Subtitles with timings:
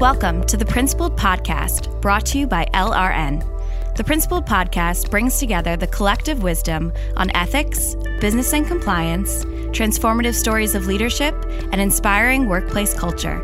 [0.00, 3.96] Welcome to the Principled Podcast, brought to you by LRN.
[3.96, 10.74] The Principled Podcast brings together the collective wisdom on ethics, business and compliance, transformative stories
[10.74, 11.34] of leadership,
[11.72, 13.40] and inspiring workplace culture.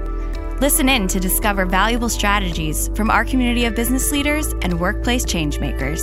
[0.61, 6.03] Listen in to discover valuable strategies from our community of business leaders and workplace changemakers.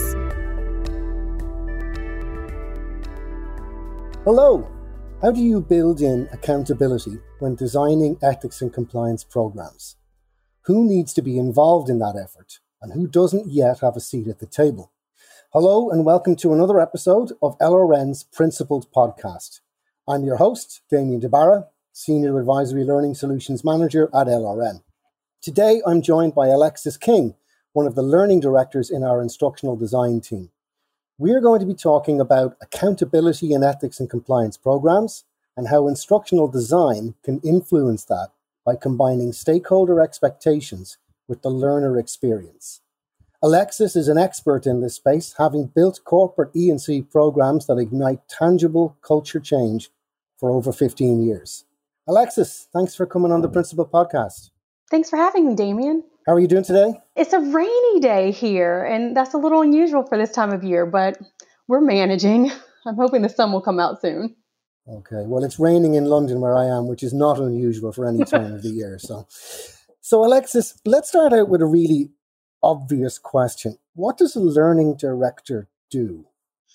[4.24, 4.68] Hello.
[5.22, 9.99] How do you build in accountability when designing ethics and compliance programs?
[10.70, 14.28] Who needs to be involved in that effort and who doesn't yet have a seat
[14.28, 14.92] at the table.
[15.52, 19.62] Hello, and welcome to another episode of LRN's Principled Podcast.
[20.08, 24.84] I'm your host, Damien DeBarra, Senior Advisory Learning Solutions Manager at LRN.
[25.42, 27.34] Today, I'm joined by Alexis King,
[27.74, 30.52] one of the learning directors in our instructional design team.
[31.18, 35.24] We're going to be talking about accountability in ethics and compliance programs
[35.58, 38.30] and how instructional design can influence that
[38.70, 42.82] by combining stakeholder expectations with the learner experience.
[43.42, 48.96] Alexis is an expert in this space, having built corporate E&C programs that ignite tangible
[49.02, 49.90] culture change
[50.38, 51.66] for over 15 years.
[52.08, 54.52] Alexis, thanks for coming on the Principled Podcast.
[54.92, 56.04] Thanks for having me, Damien.
[56.28, 56.94] How are you doing today?
[57.16, 60.86] It's a rainy day here, and that's a little unusual for this time of year,
[60.86, 61.18] but
[61.68, 62.52] we're managing.
[62.86, 64.36] I'm hoping the sun will come out soon.
[64.90, 65.24] Okay.
[65.26, 68.54] Well, it's raining in London where I am, which is not unusual for any time
[68.54, 68.98] of the year.
[69.00, 69.28] So,
[70.02, 72.10] so Alexis, let's start out with a really
[72.64, 73.78] obvious question.
[73.94, 76.26] What does a learning director do?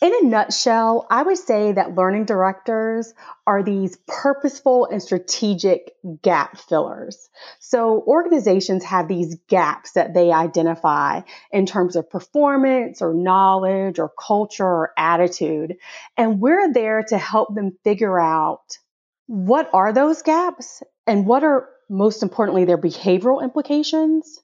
[0.02, 3.14] In a nutshell, I would say that learning directors
[3.46, 7.30] are these purposeful and strategic gap fillers.
[7.60, 11.22] So organizations have these gaps that they identify
[11.52, 15.76] in terms of performance or knowledge or culture or attitude.
[16.16, 18.78] And we're there to help them figure out
[19.26, 24.40] what are those gaps and what are most importantly their behavioral implications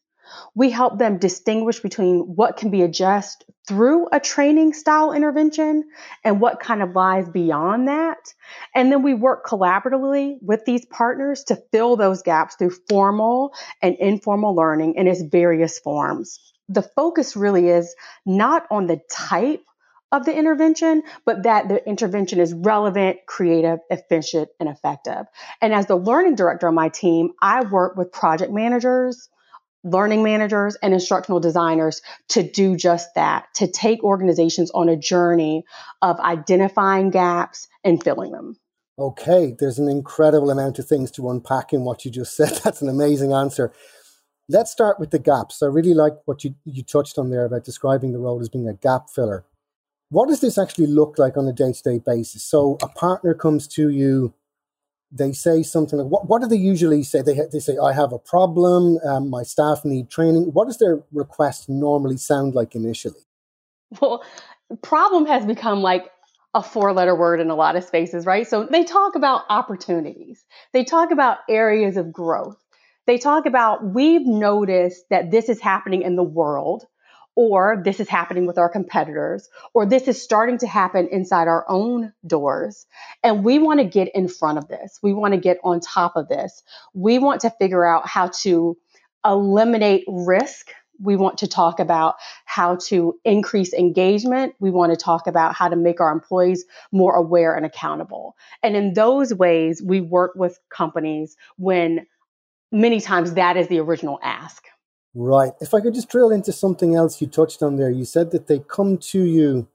[0.54, 5.84] we help them distinguish between what can be addressed through a training style intervention
[6.24, 8.18] and what kind of lies beyond that.
[8.74, 13.96] And then we work collaboratively with these partners to fill those gaps through formal and
[13.96, 16.38] informal learning in its various forms.
[16.68, 17.94] The focus really is
[18.26, 19.64] not on the type
[20.12, 25.26] of the intervention, but that the intervention is relevant, creative, efficient, and effective.
[25.60, 29.28] And as the learning director on my team, I work with project managers,
[29.84, 35.64] learning managers and instructional designers to do just that, to take organizations on a journey
[36.02, 38.56] of identifying gaps and filling them.
[38.98, 42.60] Okay, there's an incredible amount of things to unpack in what you just said.
[42.62, 43.72] That's an amazing answer.
[44.48, 45.62] Let's start with the gaps.
[45.62, 48.68] I really like what you, you touched on there about describing the role as being
[48.68, 49.44] a gap filler.
[50.10, 52.42] What does this actually look like on a day to day basis?
[52.42, 54.34] So, a partner comes to you
[55.12, 57.22] they say something like, what, what do they usually say?
[57.22, 60.50] They, they say, I have a problem, um, my staff need training.
[60.52, 63.20] What does their request normally sound like initially?
[64.00, 64.22] Well,
[64.82, 66.10] problem has become like
[66.54, 68.46] a four letter word in a lot of spaces, right?
[68.46, 72.56] So they talk about opportunities, they talk about areas of growth.
[73.06, 76.84] They talk about, we've noticed that this is happening in the world
[77.40, 81.64] or this is happening with our competitors, or this is starting to happen inside our
[81.70, 82.84] own doors.
[83.22, 84.98] And we want to get in front of this.
[85.02, 86.62] We want to get on top of this.
[86.92, 88.76] We want to figure out how to
[89.24, 90.70] eliminate risk.
[91.02, 94.54] We want to talk about how to increase engagement.
[94.60, 98.36] We want to talk about how to make our employees more aware and accountable.
[98.62, 102.06] And in those ways, we work with companies when
[102.70, 104.62] many times that is the original ask.
[105.14, 105.52] Right.
[105.60, 108.46] If I could just drill into something else you touched on there, you said that
[108.46, 109.68] they come to you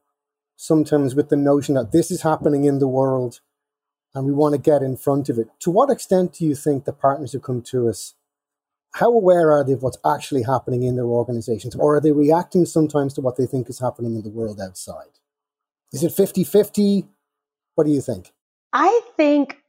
[0.56, 3.42] sometimes with the notion that this is happening in the world
[4.14, 5.50] and we want to get in front of it.
[5.60, 8.14] To what extent do you think the partners who come to us,
[8.94, 11.76] how aware are they of what's actually happening in their organizations?
[11.76, 15.20] Or are they reacting sometimes to what they think is happening in the world outside?
[15.92, 17.06] Is it 50 50?
[17.76, 18.32] What do you think?
[18.72, 19.62] I think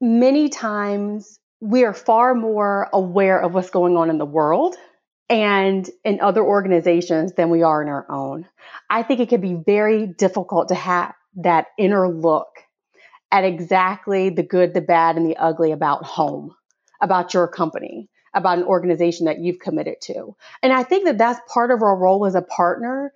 [0.00, 4.76] many times we are far more aware of what's going on in the world
[5.28, 8.46] and in other organizations than we are in our own.
[8.88, 12.48] I think it can be very difficult to have that inner look
[13.32, 16.54] at exactly the good, the bad, and the ugly about home,
[17.00, 20.36] about your company, about an organization that you've committed to.
[20.62, 23.12] And I think that that's part of our role as a partner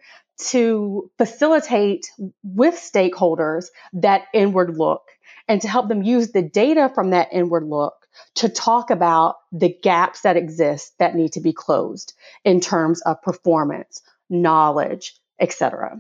[0.49, 2.11] to facilitate
[2.43, 5.03] with stakeholders that inward look
[5.47, 8.00] and to help them use the data from that inward look
[8.37, 12.15] to talk about the gaps that exist that need to be closed
[12.45, 15.99] in terms of performance, knowledge, etc.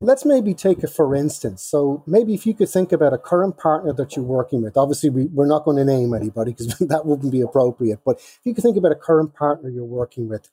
[0.00, 1.62] Let's maybe take it for instance.
[1.62, 5.10] So maybe if you could think about a current partner that you're working with, obviously
[5.10, 8.00] we, we're not going to name anybody because that wouldn't be appropriate.
[8.04, 10.50] But if you could think about a current partner you're working with,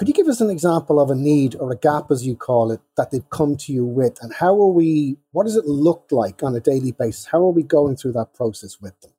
[0.00, 2.70] could you give us an example of a need or a gap, as you call
[2.70, 4.16] it, that they've come to you with?
[4.22, 7.26] And how are we, what does it look like on a daily basis?
[7.26, 9.12] How are we going through that process with them?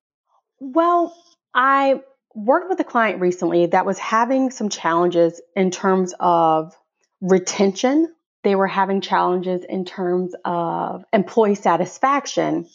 [0.62, 1.14] Well,
[1.54, 2.02] I
[2.34, 6.74] worked with a client recently that was having some challenges in terms of
[7.20, 8.08] retention
[8.44, 12.68] they were having challenges in terms of employee satisfaction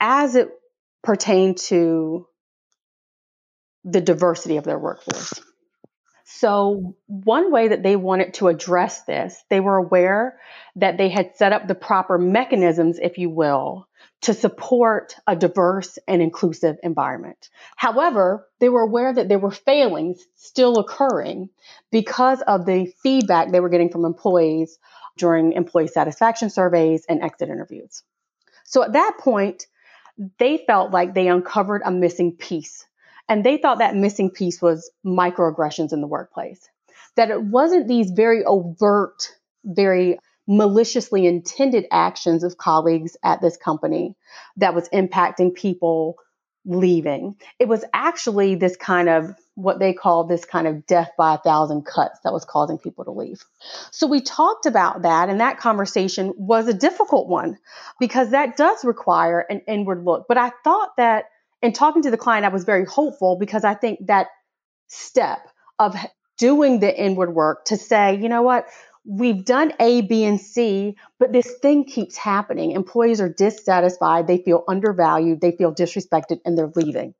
[0.00, 0.48] as it
[1.02, 2.26] pertained to
[3.84, 5.34] the diversity of their workforce.
[6.24, 10.38] So, one way that they wanted to address this, they were aware
[10.76, 13.86] that they had set up the proper mechanisms, if you will,
[14.22, 17.48] to support a diverse and inclusive environment.
[17.76, 21.48] However, they were aware that there were failings still occurring
[21.90, 24.78] because of the feedback they were getting from employees
[25.16, 28.02] during employee satisfaction surveys and exit interviews.
[28.64, 29.66] So at that point,
[30.38, 32.86] they felt like they uncovered a missing piece.
[33.28, 36.68] And they thought that missing piece was microaggressions in the workplace.
[37.16, 39.34] That it wasn't these very overt,
[39.64, 40.18] very
[40.50, 44.16] maliciously intended actions of colleagues at this company
[44.56, 46.16] that was impacting people
[46.64, 47.36] leaving.
[47.60, 51.38] It was actually this kind of what they call this kind of death by a
[51.38, 53.44] thousand cuts that was causing people to leave.
[53.92, 57.56] So we talked about that, and that conversation was a difficult one
[58.00, 60.26] because that does require an inward look.
[60.28, 61.26] But I thought that
[61.62, 64.26] in talking to the client, I was very hopeful because I think that
[64.88, 65.46] step
[65.78, 65.94] of
[66.38, 68.66] doing the inward work to say, you know what,
[69.04, 72.72] we've done A, B, and C, but this thing keeps happening.
[72.72, 77.14] Employees are dissatisfied, they feel undervalued, they feel disrespected, and they're leaving.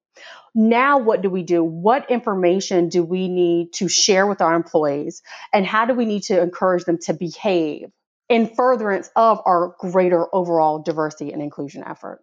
[0.54, 1.62] Now, what do we do?
[1.62, 5.22] What information do we need to share with our employees?
[5.52, 7.90] And how do we need to encourage them to behave
[8.28, 12.22] in furtherance of our greater overall diversity and inclusion effort?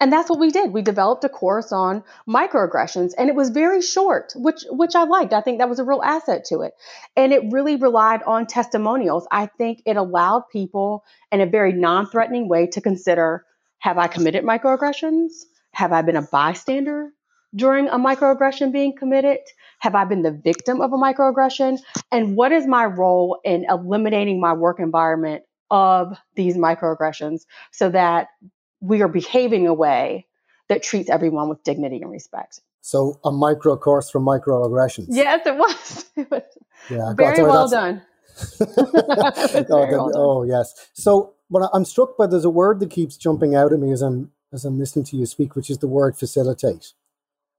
[0.00, 0.72] And that's what we did.
[0.72, 5.32] We developed a course on microaggressions and it was very short, which which I liked.
[5.32, 6.74] I think that was a real asset to it.
[7.16, 9.26] And it really relied on testimonials.
[9.30, 13.44] I think it allowed people in a very non-threatening way to consider
[13.78, 15.32] have I committed microaggressions?
[15.74, 17.10] Have I been a bystander
[17.54, 19.38] during a microaggression being committed?
[19.80, 21.78] Have I been the victim of a microaggression?
[22.10, 27.42] And what is my role in eliminating my work environment of these microaggressions
[27.72, 28.28] so that
[28.84, 30.26] we are behaving a way
[30.68, 32.60] that treats everyone with dignity and respect.
[32.80, 35.06] So a micro course for microaggressions.
[35.08, 36.04] Yes, it was.
[36.16, 36.42] It was
[36.90, 38.02] yeah, very well done.
[38.60, 40.90] oh, well oh, yes.
[40.92, 44.02] So, but I'm struck by there's a word that keeps jumping out at me as
[44.02, 46.92] I'm as I'm listening to you speak, which is the word facilitate,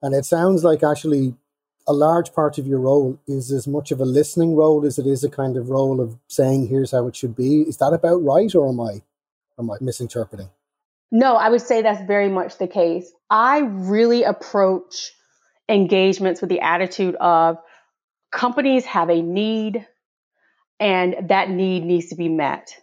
[0.01, 1.33] and it sounds like actually
[1.87, 5.07] a large part of your role is as much of a listening role as it
[5.07, 7.61] is a kind of role of saying here's how it should be.
[7.61, 9.01] Is that about right, or am I
[9.59, 10.49] am I misinterpreting?
[11.11, 13.11] No, I would say that's very much the case.
[13.29, 15.11] I really approach
[15.69, 17.57] engagements with the attitude of
[18.31, 19.85] companies have a need
[20.79, 22.75] and that need needs to be met.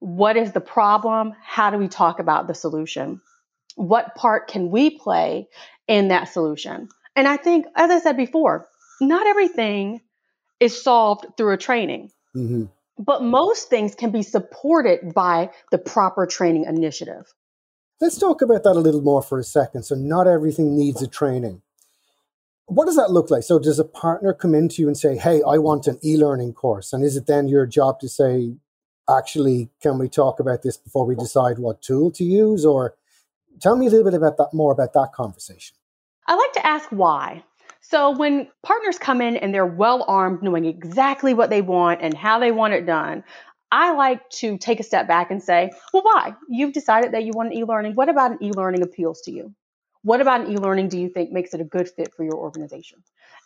[0.00, 1.34] What is the problem?
[1.42, 3.20] How do we talk about the solution?
[3.74, 5.48] What part can we play
[5.86, 6.88] in that solution?
[7.16, 8.68] And I think, as I said before,
[9.00, 10.00] not everything
[10.60, 12.10] is solved through a training.
[12.36, 12.64] Mm-hmm.
[12.98, 17.32] But most things can be supported by the proper training initiative.
[18.00, 19.82] Let's talk about that a little more for a second.
[19.82, 21.62] So, not everything needs a training.
[22.66, 23.42] What does that look like?
[23.42, 26.52] So, does a partner come into you and say, Hey, I want an e learning
[26.52, 26.92] course?
[26.92, 28.54] And is it then your job to say,
[29.10, 32.64] Actually, can we talk about this before we decide what tool to use?
[32.64, 32.94] Or
[33.60, 35.76] tell me a little bit about that more about that conversation.
[36.26, 37.42] I like to ask why.
[37.80, 42.14] So, when partners come in and they're well armed, knowing exactly what they want and
[42.16, 43.24] how they want it done,
[43.70, 46.34] I like to take a step back and say, well, why?
[46.48, 47.94] You've decided that you want an e learning.
[47.94, 49.54] What about an e learning appeals to you?
[50.02, 52.36] What about an e learning do you think makes it a good fit for your
[52.36, 53.02] organization?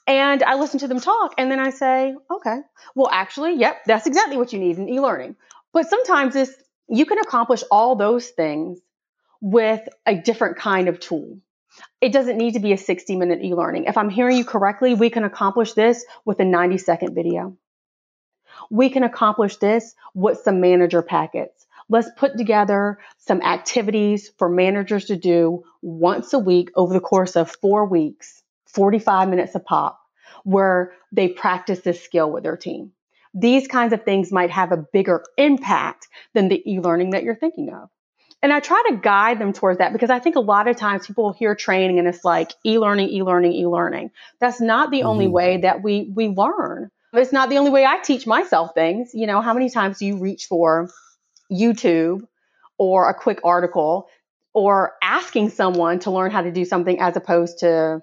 [0.06, 2.58] And I listen to them talk and then I say, okay,
[2.94, 5.36] well, actually, yep, that's exactly what you need in e learning.
[5.72, 6.54] But sometimes this,
[6.88, 8.80] you can accomplish all those things
[9.40, 11.38] with a different kind of tool.
[12.00, 13.84] It doesn't need to be a 60 minute e learning.
[13.84, 17.56] If I'm hearing you correctly, we can accomplish this with a 90 second video.
[18.71, 21.66] We can accomplish this with some manager packets.
[21.88, 27.37] Let's put together some activities for managers to do once a week over the course
[27.37, 30.00] of four weeks, 45 minutes a pop,
[30.45, 32.92] where they practice this skill with their team.
[33.35, 37.35] These kinds of things might have a bigger impact than the e learning that you're
[37.35, 37.88] thinking of.
[38.42, 41.07] And I try to guide them towards that because I think a lot of times
[41.07, 44.11] people hear training and it's like e-learning, e-learning, e-learning.
[44.40, 45.09] That's not the mm-hmm.
[45.09, 46.90] only way that we we learn.
[47.14, 49.11] It's not the only way I teach myself things.
[49.12, 50.88] You know, how many times do you reach for
[51.50, 52.23] YouTube
[52.78, 54.09] or a quick article
[54.54, 58.02] or asking someone to learn how to do something as opposed to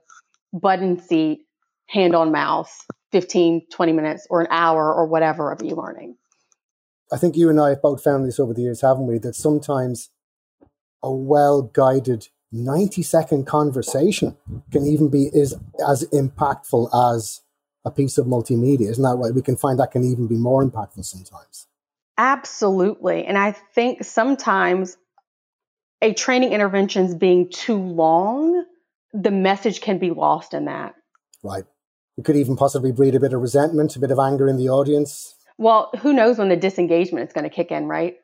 [0.53, 1.45] button seat,
[1.87, 6.15] hand on mouse, 15, 20 minutes or an hour or whatever of you learning.
[7.11, 9.17] I think you and I have both found this over the years, haven't we?
[9.17, 10.09] That sometimes
[11.01, 14.37] a well guided 90 second conversation
[14.71, 15.55] can even be is
[15.87, 17.41] as impactful as
[17.89, 18.89] a piece of multimedia.
[18.89, 19.33] Isn't that right?
[19.33, 21.67] We can find that can even be more impactful sometimes.
[22.17, 23.25] Absolutely.
[23.25, 24.97] And I think sometimes
[26.01, 28.65] a training interventions being too long,
[29.13, 30.95] the message can be lost in that.
[31.43, 31.63] Right.
[32.17, 34.69] It could even possibly breed a bit of resentment, a bit of anger in the
[34.69, 35.35] audience.
[35.57, 38.15] Well, who knows when the disengagement is going to kick in, right?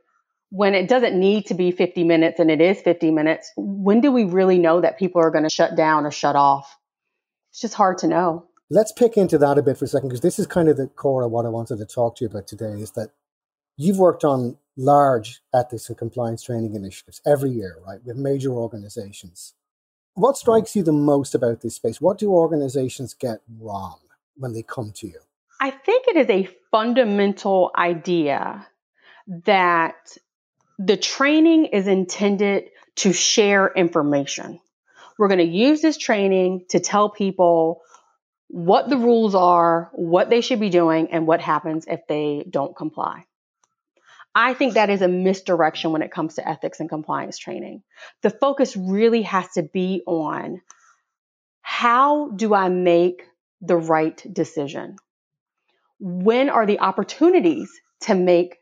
[0.49, 4.11] When it doesn't need to be 50 minutes and it is 50 minutes, when do
[4.11, 6.77] we really know that people are going to shut down or shut off?
[7.51, 8.45] It's just hard to know.
[8.69, 10.87] Let's pick into that a bit for a second because this is kind of the
[10.87, 13.11] core of what I wanted to talk to you about today is that
[13.77, 19.53] you've worked on large ethics and compliance training initiatives every year, right, with major organizations.
[20.15, 20.39] What mm-hmm.
[20.39, 22.01] strikes you the most about this space?
[22.01, 23.99] What do organizations get wrong
[24.35, 25.19] when they come to you?
[25.61, 28.67] I think it is a fundamental idea
[29.45, 30.17] that
[30.79, 32.65] the training is intended
[32.97, 34.59] to share information.
[35.17, 37.81] We're going to use this training to tell people
[38.47, 42.75] what the rules are, what they should be doing, and what happens if they don't
[42.75, 43.25] comply.
[44.33, 47.83] I think that is a misdirection when it comes to ethics and compliance training.
[48.21, 50.61] The focus really has to be on
[51.61, 53.23] how do I make
[53.61, 54.97] the right decision?
[55.99, 57.71] When are the opportunities
[58.01, 58.57] to make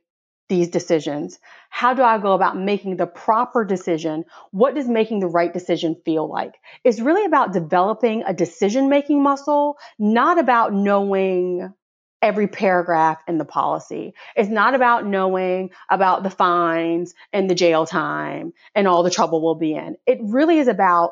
[0.49, 1.39] these decisions?
[1.69, 4.25] How do I go about making the proper decision?
[4.51, 6.55] What does making the right decision feel like?
[6.83, 11.73] It's really about developing a decision making muscle, not about knowing
[12.21, 14.13] every paragraph in the policy.
[14.35, 19.41] It's not about knowing about the fines and the jail time and all the trouble
[19.41, 19.97] we'll be in.
[20.05, 21.11] It really is about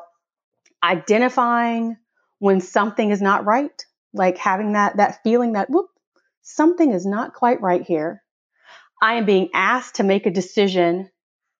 [0.82, 1.96] identifying
[2.38, 3.84] when something is not right,
[4.14, 5.90] like having that that feeling that whoop,
[6.40, 8.21] something is not quite right here.
[9.02, 11.10] I am being asked to make a decision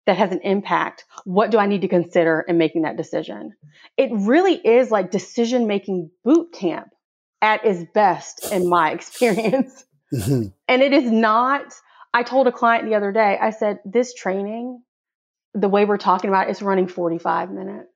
[0.07, 1.05] that has an impact.
[1.25, 3.53] What do I need to consider in making that decision?
[3.97, 6.89] It really is like decision making boot camp
[7.43, 9.85] at its best in my experience.
[10.15, 10.49] Mm-hmm.
[10.69, 11.75] And it is not,
[12.15, 14.81] I told a client the other day, I said, this training,
[15.53, 17.89] the way we're talking about it, is running 45 minutes.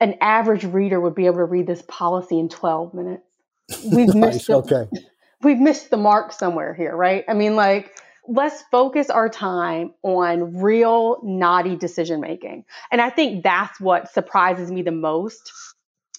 [0.00, 3.22] An average reader would be able to read this policy in 12 minutes.
[3.84, 4.88] We've nice, missed the, okay.
[5.42, 7.24] we've missed the mark somewhere here, right?
[7.28, 7.94] I mean, like,
[8.26, 12.64] let's focus our time on real naughty decision making.
[12.90, 15.52] And I think that's what surprises me the most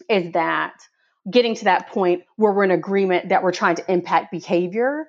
[0.10, 0.74] is that
[1.30, 5.08] getting to that point where we're in agreement that we're trying to impact behavior,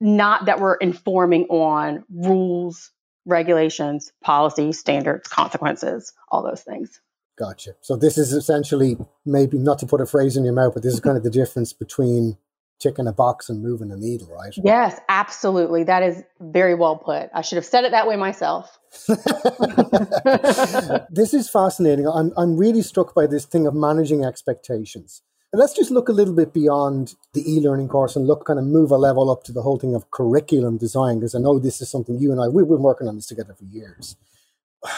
[0.00, 2.90] not that we're informing on rules,
[3.24, 7.00] regulations, policies, standards, consequences, all those things.
[7.38, 7.70] Gotcha.
[7.80, 10.92] So this is essentially maybe not to put a phrase in your mouth, but this
[10.92, 12.36] is kind of the difference between
[12.80, 14.52] ticking a box and moving a needle, right?
[14.56, 15.84] Yes, absolutely.
[15.84, 17.30] That is very well put.
[17.34, 18.78] I should have said it that way myself.
[21.10, 22.08] this is fascinating.
[22.08, 25.22] I'm I'm really struck by this thing of managing expectations.
[25.52, 28.92] Let's just look a little bit beyond the e-learning course and look kind of move
[28.92, 31.90] a level up to the whole thing of curriculum design because I know this is
[31.90, 34.16] something you and I we've been working on this together for years.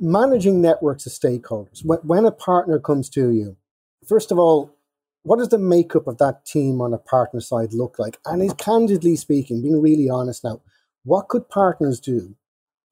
[0.00, 1.84] Managing networks of stakeholders.
[1.84, 3.56] When, when a partner comes to you,
[4.08, 4.74] first of all,
[5.22, 8.18] what does the makeup of that team on a partner side look like?
[8.24, 10.60] And is candidly speaking, being really honest now,
[11.04, 12.34] what could partners do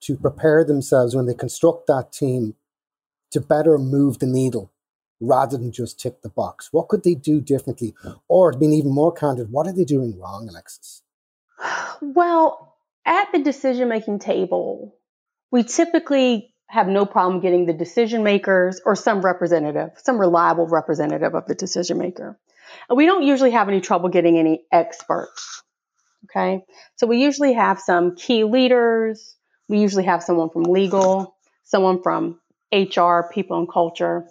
[0.03, 2.55] to prepare themselves when they construct that team
[3.33, 4.71] to better move the needle
[5.21, 6.69] rather than just tick the box?
[6.73, 7.95] What could they do differently?
[8.29, 11.03] Or being even more candid, what are they doing wrong, Alexis?
[12.01, 14.97] Well, at the decision making table,
[15.51, 21.35] we typically have no problem getting the decision makers or some representative, some reliable representative
[21.35, 22.39] of the decision maker.
[22.89, 25.63] And we don't usually have any trouble getting any experts.
[26.27, 26.63] Okay.
[26.95, 29.35] So we usually have some key leaders.
[29.69, 31.35] We usually have someone from legal,
[31.65, 32.41] someone from
[32.73, 34.27] HR, people and culture,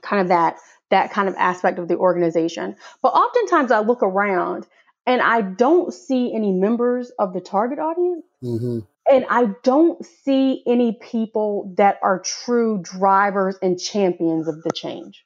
[0.00, 0.56] kind of that
[0.90, 2.76] that kind of aspect of the organization.
[3.02, 4.66] But oftentimes I look around
[5.04, 8.24] and I don't see any members of the target audience.
[8.42, 8.78] Mm-hmm.
[9.10, 15.24] And I don't see any people that are true drivers and champions of the change.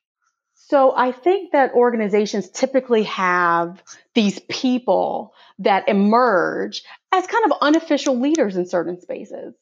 [0.55, 3.83] So I think that organizations typically have
[4.15, 9.55] these people that emerge as kind of unofficial leaders in certain spaces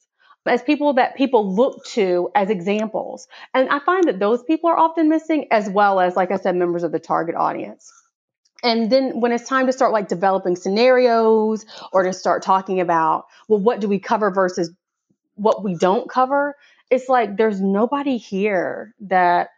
[0.45, 3.27] as people that people look to as examples.
[3.53, 6.55] And I find that those people are often missing, as well as, like I said,
[6.55, 7.91] members of the target audience.
[8.63, 13.25] And then when it's time to start like developing scenarios or to start talking about,
[13.47, 14.71] well, what do we cover versus
[15.35, 16.55] what we don't cover,
[16.89, 19.49] it's like there's nobody here that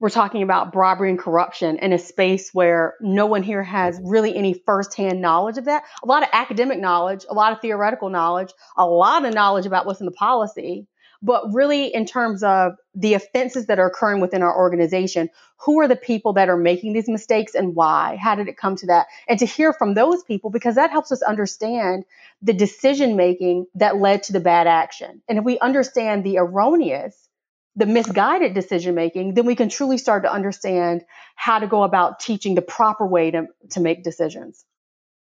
[0.00, 4.34] we're talking about bribery and corruption in a space where no one here has really
[4.34, 5.84] any firsthand knowledge of that.
[6.02, 9.84] A lot of academic knowledge, a lot of theoretical knowledge, a lot of knowledge about
[9.84, 10.86] what's in the policy.
[11.22, 15.88] But really, in terms of the offenses that are occurring within our organization, who are
[15.88, 18.16] the people that are making these mistakes and why?
[18.16, 19.06] How did it come to that?
[19.28, 22.04] And to hear from those people, because that helps us understand
[22.40, 25.20] the decision making that led to the bad action.
[25.28, 27.28] And if we understand the erroneous,
[27.76, 32.20] the misguided decision making, then we can truly start to understand how to go about
[32.20, 34.64] teaching the proper way to, to make decisions.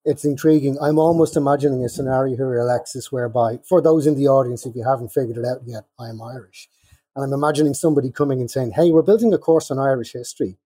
[0.04, 0.76] It's intriguing.
[0.82, 4.84] I'm almost imagining a scenario here, Alexis, whereby, for those in the audience, if you
[4.84, 6.68] haven't figured it out yet, I am Irish.
[7.16, 10.58] And I'm imagining somebody coming and saying, Hey, we're building a course on Irish history.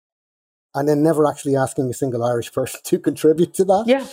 [0.75, 3.85] And then never actually asking a single Irish person to contribute to that.
[3.87, 4.07] Yeah.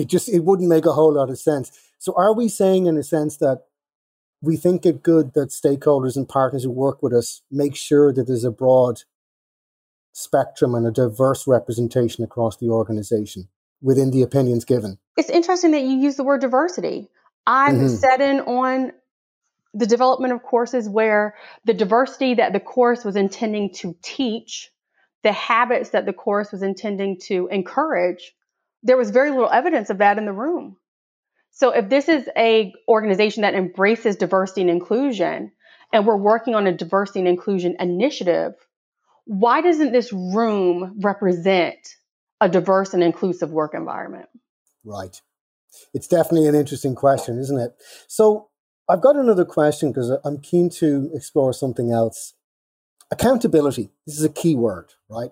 [0.00, 1.72] It just, it wouldn't make a whole lot of sense.
[1.98, 3.64] So are we saying, in a sense, that
[4.40, 8.28] we think it good that stakeholders and partners who work with us make sure that
[8.28, 9.02] there's a broad
[10.12, 13.48] spectrum and a diverse representation across the organization
[13.80, 14.98] within the opinions given.
[15.16, 17.08] It's interesting that you use the word diversity.
[17.46, 17.94] I've mm-hmm.
[17.94, 18.92] set in on
[19.74, 24.70] the development of courses where the diversity that the course was intending to teach,
[25.22, 28.34] the habits that the course was intending to encourage,
[28.82, 30.76] there was very little evidence of that in the room.
[31.50, 35.52] So if this is a organization that embraces diversity and inclusion,
[35.92, 38.52] and we're working on a diversity and inclusion initiative,
[39.24, 41.96] why doesn't this room represent
[42.40, 44.28] a diverse and inclusive work environment?
[44.84, 45.20] Right.
[45.92, 47.74] It's definitely an interesting question, isn't it?
[48.06, 48.48] So
[48.88, 52.34] I've got another question because I'm keen to explore something else.
[53.10, 53.90] Accountability.
[54.06, 55.30] This is a key word, right?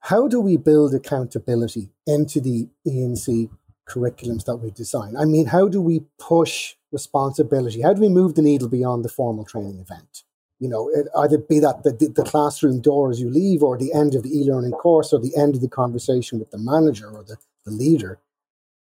[0.00, 3.50] How do we build accountability into the E&C
[3.88, 5.14] curriculums that we design?
[5.16, 7.82] I mean, how do we push responsibility?
[7.82, 10.22] How do we move the needle beyond the formal training event?
[10.60, 13.92] You know, it, either be that the, the classroom door as you leave, or the
[13.92, 17.24] end of the e-learning course, or the end of the conversation with the manager or
[17.24, 18.20] the, the leader.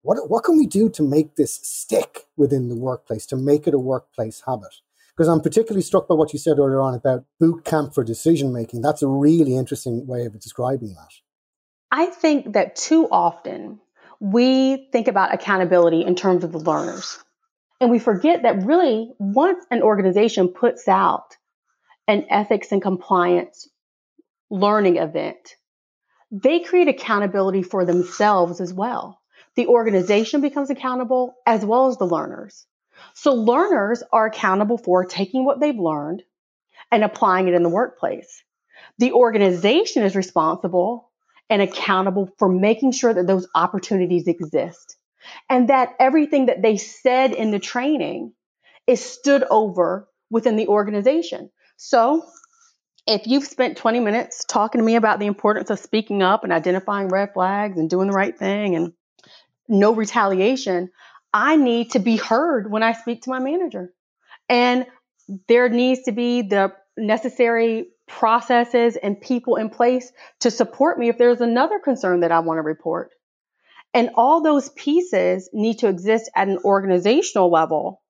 [0.01, 3.73] What what can we do to make this stick within the workplace, to make it
[3.73, 4.75] a workplace habit?
[5.15, 8.53] Because I'm particularly struck by what you said earlier on about boot camp for decision
[8.53, 8.81] making.
[8.81, 11.11] That's a really interesting way of describing that.
[11.91, 13.79] I think that too often
[14.19, 17.17] we think about accountability in terms of the learners.
[17.79, 21.36] And we forget that really, once an organization puts out
[22.07, 23.67] an ethics and compliance
[24.49, 25.55] learning event,
[26.31, 29.21] they create accountability for themselves as well.
[29.55, 32.65] The organization becomes accountable as well as the learners.
[33.13, 36.23] So, learners are accountable for taking what they've learned
[36.91, 38.43] and applying it in the workplace.
[38.97, 41.11] The organization is responsible
[41.49, 44.97] and accountable for making sure that those opportunities exist
[45.49, 48.33] and that everything that they said in the training
[48.85, 51.49] is stood over within the organization.
[51.77, 52.25] So,
[53.05, 56.51] if you've spent 20 minutes talking to me about the importance of speaking up and
[56.51, 58.93] identifying red flags and doing the right thing and
[59.69, 60.89] no retaliation,
[61.33, 63.93] I need to be heard when I speak to my manager.
[64.49, 64.87] And
[65.47, 71.17] there needs to be the necessary processes and people in place to support me if
[71.17, 73.11] there's another concern that I want to report.
[73.93, 78.01] And all those pieces need to exist at an organizational level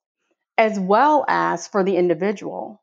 [0.58, 2.82] as well as for the individual.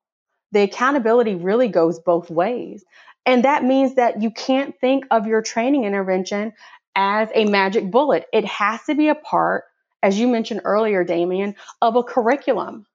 [0.54, 2.84] The accountability really goes both ways.
[3.26, 6.52] And that means that you can't think of your training intervention
[6.94, 8.26] as a magic bullet.
[8.32, 9.64] It has to be a part,
[10.00, 12.86] as you mentioned earlier, Damien, of a curriculum.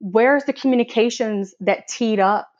[0.00, 2.50] Where's the communications that teed up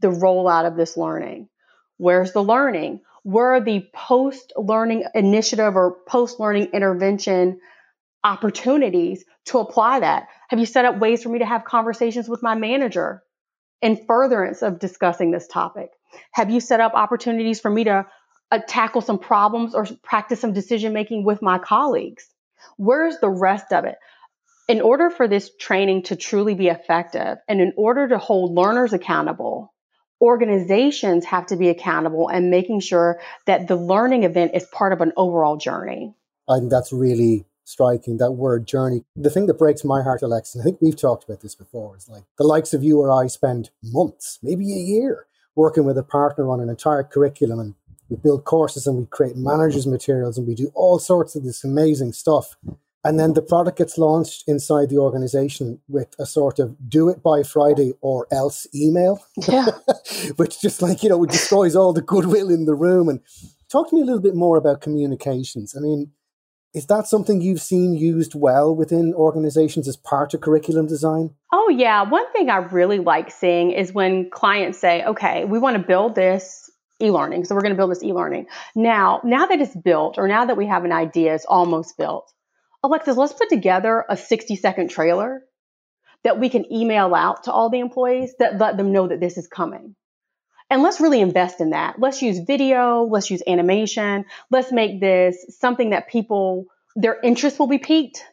[0.00, 1.48] the rollout of this learning?
[1.96, 3.00] Where's the learning?
[3.22, 7.58] Where are the post learning initiative or post learning intervention
[8.22, 10.28] opportunities to apply that?
[10.48, 13.22] Have you set up ways for me to have conversations with my manager
[13.82, 15.90] in furtherance of discussing this topic?
[16.32, 18.06] Have you set up opportunities for me to
[18.50, 22.26] uh, tackle some problems or practice some decision making with my colleagues?
[22.76, 23.96] Where's the rest of it?
[24.68, 28.92] In order for this training to truly be effective and in order to hold learners
[28.92, 29.74] accountable,
[30.20, 35.00] organizations have to be accountable and making sure that the learning event is part of
[35.00, 36.14] an overall journey.
[36.48, 39.04] I think that's really striking, that word journey.
[39.16, 41.96] The thing that breaks my heart, Alex, and I think we've talked about this before,
[41.96, 45.98] is like the likes of you or I spend months, maybe a year, working with
[45.98, 47.74] a partner on an entire curriculum and
[48.08, 51.64] we build courses and we create managers materials and we do all sorts of this
[51.64, 52.56] amazing stuff
[53.04, 57.22] and then the product gets launched inside the organization with a sort of do it
[57.22, 59.66] by Friday or else email, yeah.
[60.36, 63.08] which just like, you know, destroys all the goodwill in the room.
[63.08, 63.20] And
[63.68, 65.74] talk to me a little bit more about communications.
[65.76, 66.12] I mean,
[66.74, 71.34] Is that something you've seen used well within organizations as part of curriculum design?
[71.52, 72.02] Oh, yeah.
[72.02, 76.14] One thing I really like seeing is when clients say, okay, we want to build
[76.14, 76.70] this
[77.02, 77.44] e-learning.
[77.44, 78.46] So we're going to build this e-learning.
[78.74, 82.32] Now, now that it's built or now that we have an idea, it's almost built.
[82.82, 85.42] Alexis, let's put together a 60 second trailer
[86.24, 89.36] that we can email out to all the employees that let them know that this
[89.36, 89.94] is coming.
[90.72, 91.98] And let's really invest in that.
[91.98, 96.64] Let's use video, let's use animation, let's make this something that people,
[96.96, 98.24] their interest will be piqued.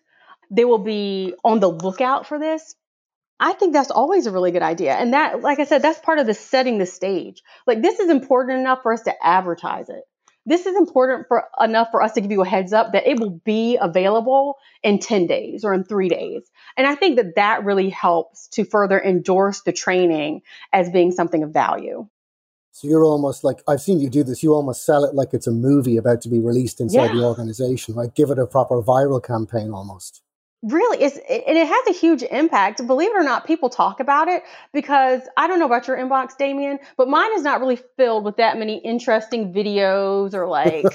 [0.50, 2.76] They will be on the lookout for this.
[3.42, 4.94] I think that's always a really good idea.
[4.94, 7.44] And that, like I said, that's part of the setting the stage.
[7.68, 10.04] Like this is important enough for us to advertise it.
[10.46, 13.20] This is important for enough for us to give you a heads up that it
[13.20, 16.50] will be available in 10 days or in three days.
[16.78, 21.44] And I think that that really helps to further endorse the training as being something
[21.44, 22.08] of value.
[22.80, 24.42] So you're almost like I've seen you do this.
[24.42, 27.14] You almost sell it like it's a movie about to be released inside yeah.
[27.14, 28.16] the organization, right?
[28.16, 30.22] Give it a proper viral campaign almost.
[30.64, 32.88] Really, it's and it has a huge impact.
[32.88, 36.38] Believe it or not, people talk about it because I don't know about your inbox,
[36.38, 40.86] Damien, but mine is not really filled with that many interesting videos or like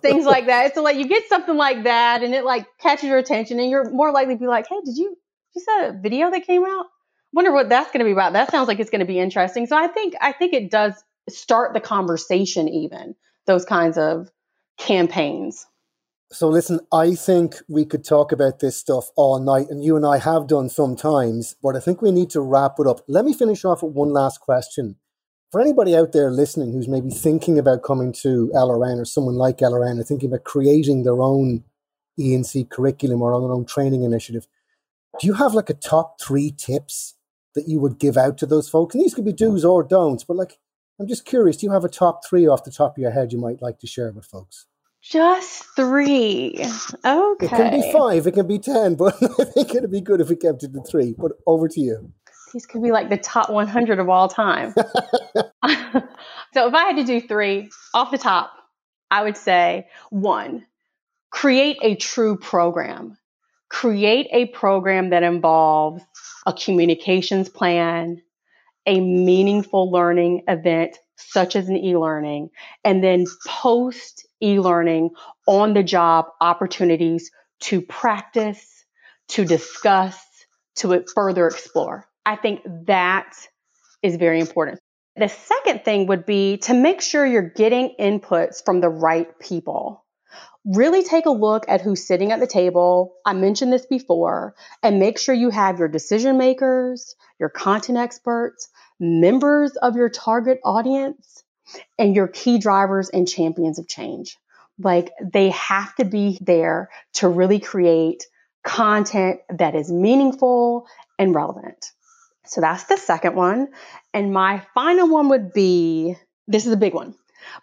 [0.00, 0.74] things like that.
[0.74, 3.90] So like you get something like that and it like catches your attention and you're
[3.90, 5.14] more likely to be like, hey, did you
[5.54, 6.86] you saw a video that came out?
[7.34, 8.32] Wonder what that's going to be about.
[8.32, 9.66] That sounds like it's going to be interesting.
[9.66, 10.94] So I think I think it does
[11.28, 13.14] start the conversation even
[13.46, 14.30] those kinds of
[14.78, 15.66] campaigns.
[16.32, 20.04] So listen i think we could talk about this stuff all night and you and
[20.04, 23.00] i have done sometimes but i think we need to wrap it up.
[23.06, 24.96] Let me finish off with one last question.
[25.52, 29.58] For anybody out there listening who's maybe thinking about coming to lrn or someone like
[29.58, 31.62] lrn or thinking about creating their own
[32.18, 34.48] e&c curriculum or their own training initiative
[35.20, 37.14] do you have like a top three tips
[37.54, 38.94] that you would give out to those folks?
[38.94, 40.58] And these could be do's or don'ts but like
[41.00, 43.32] I'm just curious, do you have a top three off the top of your head
[43.32, 44.66] you might like to share with folks?
[45.02, 46.64] Just three.
[47.04, 47.46] Okay.
[47.46, 50.28] It can be five, it can be 10, but I think it'd be good if
[50.28, 51.14] we kept it to three.
[51.16, 52.12] But over to you.
[52.52, 54.72] These could be like the top 100 of all time.
[54.76, 58.52] so if I had to do three off the top,
[59.10, 60.64] I would say one,
[61.30, 63.18] create a true program.
[63.68, 66.02] Create a program that involves
[66.46, 68.22] a communications plan,
[68.86, 72.50] a meaningful learning event such as an e-learning
[72.84, 75.10] and then post e-learning
[75.46, 78.84] on the job opportunities to practice,
[79.28, 80.18] to discuss,
[80.76, 82.06] to further explore.
[82.26, 83.34] I think that
[84.02, 84.80] is very important.
[85.16, 90.03] The second thing would be to make sure you're getting inputs from the right people.
[90.64, 93.14] Really take a look at who's sitting at the table.
[93.24, 98.68] I mentioned this before, and make sure you have your decision makers, your content experts,
[98.98, 101.44] members of your target audience,
[101.98, 104.38] and your key drivers and champions of change.
[104.78, 108.26] Like they have to be there to really create
[108.64, 110.86] content that is meaningful
[111.18, 111.92] and relevant.
[112.46, 113.68] So that's the second one.
[114.12, 116.16] And my final one would be
[116.46, 117.14] this is a big one,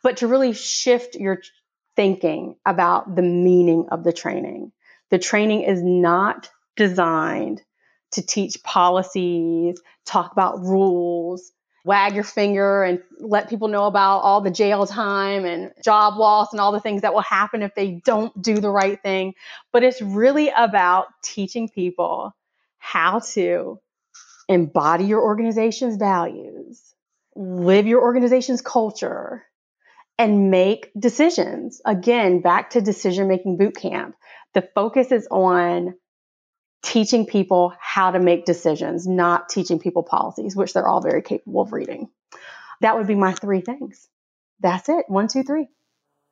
[0.03, 1.41] but to really shift your
[1.95, 4.71] thinking about the meaning of the training.
[5.09, 7.61] The training is not designed
[8.11, 11.51] to teach policies, talk about rules,
[11.83, 16.51] wag your finger and let people know about all the jail time and job loss
[16.51, 19.33] and all the things that will happen if they don't do the right thing.
[19.71, 22.35] But it's really about teaching people
[22.77, 23.79] how to
[24.47, 26.81] embody your organization's values,
[27.35, 29.43] live your organization's culture,
[30.21, 31.81] and make decisions.
[31.83, 34.15] Again, back to decision making boot camp.
[34.53, 35.95] The focus is on
[36.83, 41.61] teaching people how to make decisions, not teaching people policies, which they're all very capable
[41.61, 42.07] of reading.
[42.81, 44.07] That would be my three things.
[44.59, 45.05] That's it.
[45.07, 45.67] One, two, three.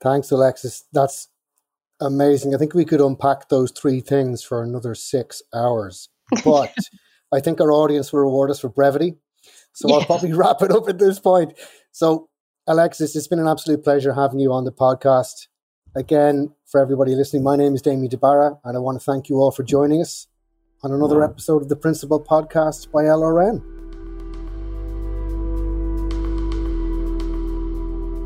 [0.02, 0.84] Thanks, Alexis.
[0.94, 1.28] That's
[2.00, 2.54] amazing.
[2.54, 6.10] I think we could unpack those three things for another six hours.
[6.46, 6.76] But
[7.34, 9.16] I think our audience will reward us for brevity.
[9.74, 11.54] So I'll probably wrap it up at this point.
[11.92, 12.29] So,
[12.70, 15.48] Alexis, it's been an absolute pleasure having you on the podcast.
[15.96, 19.38] Again, for everybody listening, my name is Damien DeBarra, and I want to thank you
[19.38, 20.28] all for joining us
[20.84, 23.64] on another episode of the Principled Podcast by LRN.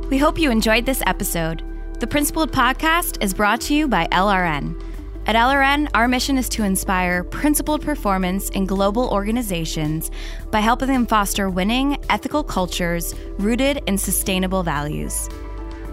[0.09, 1.63] We hope you enjoyed this episode.
[2.01, 4.77] The Principled Podcast is brought to you by LRN.
[5.25, 10.11] At LRN, our mission is to inspire principled performance in global organizations
[10.51, 15.29] by helping them foster winning, ethical cultures rooted in sustainable values.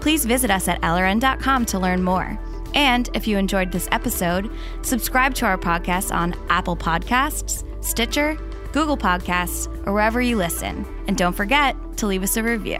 [0.01, 2.37] Please visit us at LRN.com to learn more.
[2.73, 8.37] And if you enjoyed this episode, subscribe to our podcast on Apple Podcasts, Stitcher,
[8.73, 10.85] Google Podcasts, or wherever you listen.
[11.07, 12.79] And don't forget to leave us a review.